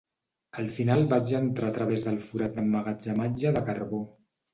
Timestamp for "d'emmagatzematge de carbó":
2.57-4.01